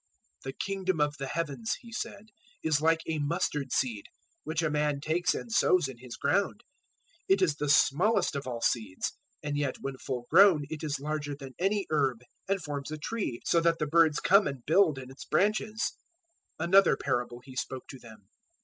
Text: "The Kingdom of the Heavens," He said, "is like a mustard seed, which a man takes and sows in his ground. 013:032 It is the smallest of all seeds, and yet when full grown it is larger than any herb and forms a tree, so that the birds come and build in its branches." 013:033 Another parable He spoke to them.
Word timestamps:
"The 0.43 0.53
Kingdom 0.53 0.99
of 0.99 1.17
the 1.19 1.27
Heavens," 1.27 1.75
He 1.81 1.91
said, 1.93 2.29
"is 2.63 2.81
like 2.81 3.01
a 3.05 3.19
mustard 3.19 3.71
seed, 3.71 4.07
which 4.43 4.63
a 4.63 4.69
man 4.71 4.99
takes 4.99 5.35
and 5.35 5.51
sows 5.51 5.87
in 5.87 5.99
his 5.99 6.15
ground. 6.15 6.63
013:032 7.29 7.29
It 7.35 7.41
is 7.43 7.55
the 7.57 7.69
smallest 7.69 8.35
of 8.35 8.47
all 8.47 8.61
seeds, 8.61 9.11
and 9.43 9.55
yet 9.59 9.75
when 9.81 9.99
full 9.99 10.25
grown 10.31 10.65
it 10.71 10.83
is 10.83 10.99
larger 10.99 11.35
than 11.35 11.53
any 11.59 11.85
herb 11.91 12.23
and 12.47 12.59
forms 12.63 12.89
a 12.89 12.97
tree, 12.97 13.41
so 13.45 13.61
that 13.61 13.77
the 13.77 13.85
birds 13.85 14.19
come 14.19 14.47
and 14.47 14.65
build 14.65 14.97
in 14.97 15.11
its 15.11 15.23
branches." 15.25 15.93
013:033 16.59 16.63
Another 16.69 16.97
parable 16.97 17.39
He 17.45 17.55
spoke 17.55 17.87
to 17.89 17.99
them. 17.99 18.27